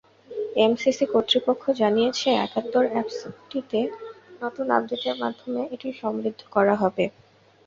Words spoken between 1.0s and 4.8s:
কর্তৃপক্ষ জানিয়েছে, একাত্তর অ্যাপসটিতে নতুন